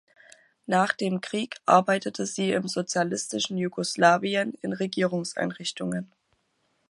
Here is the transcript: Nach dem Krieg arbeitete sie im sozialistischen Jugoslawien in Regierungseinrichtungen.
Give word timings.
Nach 0.65 0.93
dem 0.93 1.21
Krieg 1.21 1.57
arbeitete 1.67 2.25
sie 2.25 2.53
im 2.53 2.67
sozialistischen 2.67 3.55
Jugoslawien 3.59 4.55
in 4.63 4.73
Regierungseinrichtungen. 4.73 6.11